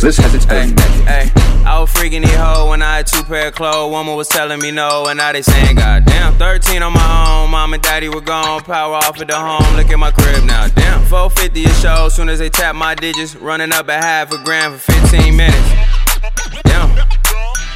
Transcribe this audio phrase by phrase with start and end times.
[0.00, 1.36] this has its own magic.
[1.66, 3.90] I was freaking these hoes when I had two pair of clothes.
[3.90, 6.36] Woman was telling me no, and now they saying goddamn.
[6.36, 8.62] 13 on my own, mom and daddy were gone.
[8.62, 10.68] Power off at the home, look at my crib now.
[10.68, 12.08] Damn, 450 a show.
[12.08, 15.56] Soon as they tap my digits, running up a half a grand for 15 minutes.
[16.64, 16.94] Damn,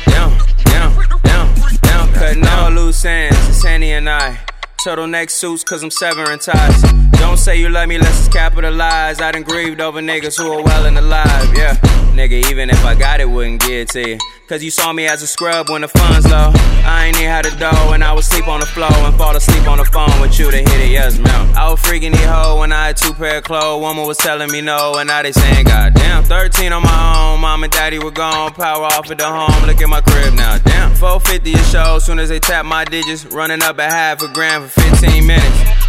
[0.06, 2.12] damn, damn, damn, damn.
[2.14, 3.36] Cutting all loose ends.
[3.48, 4.38] It's Henny and I.
[4.84, 7.07] Turtleneck suits, cause I'm severing ties.
[7.18, 9.20] Don't say you love me, let's capitalize.
[9.20, 11.74] I done grieved over niggas who are well and alive, yeah.
[12.18, 14.18] Nigga, even if I got it, wouldn't give it to you.
[14.48, 16.50] Cause you saw me as a scrub when the funds low.
[16.84, 19.36] I ain't even had a dough, and I would sleep on the floor and fall
[19.36, 21.54] asleep on the phone with you to hit it, yes, mouth.
[21.54, 23.82] I was freaking these hoe when I had two pair of clothes.
[23.82, 26.24] Woman was telling me no, and now they saying goddamn.
[26.24, 28.52] 13 on my own, mom and daddy were gone.
[28.54, 30.94] Power off at the home, look at my crib now, damn.
[30.94, 34.64] 450 a show, soon as they tap my digits, running up a half a grand
[34.64, 35.87] for 15 minutes.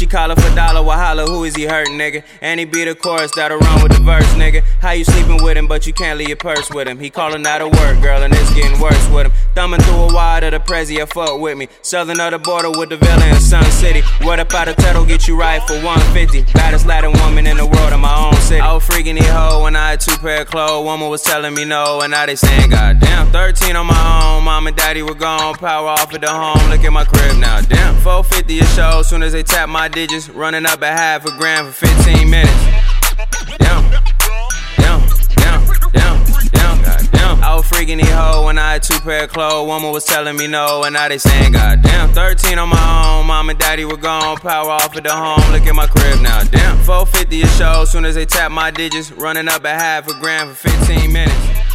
[0.00, 2.24] Gucci collar for dollar, Wahala, who is he hurting, nigga?
[2.40, 4.62] And he beat a chorus that'll run with the verse, nigga.
[4.80, 6.98] How you sleeping with him, but you can't leave your purse with him?
[6.98, 9.32] He calling out of work, girl, and it's getting worse with him.
[9.54, 11.68] Thumbing through a wide of the Prezi, fuck with me.
[11.82, 14.00] Southern of the border with the Villa in Sun City.
[14.22, 16.50] What up out of Tuttle, get you right for 150.
[16.54, 18.60] Baddest Latin woman in the world in my own city.
[18.60, 20.84] I was freaking these hoe when I had two pair of clothes.
[20.84, 23.30] Woman was telling me no, and now they saying goddamn.
[23.32, 25.54] 13 on my own, mom and daddy were gone.
[25.56, 27.96] Power off at the home, look at my crib now, damn.
[27.96, 31.66] 450 a show, soon as they tap my digits, running up a half a gram
[31.66, 32.52] for 15 minutes.
[33.58, 33.90] Damn,
[34.76, 36.16] damn, damn,
[36.52, 37.42] damn, damn.
[37.42, 39.66] I was freaking these hoe when I had two pair of clothes.
[39.66, 42.12] Woman was telling me no, and now they saying goddamn.
[42.12, 44.36] 13 on my own, mom and daddy were gone.
[44.38, 46.76] Power off at the home, look at my crib now, damn.
[46.78, 50.48] 450 a show, soon as they tap my digits, running up a half a gram
[50.54, 51.69] for 15 minutes.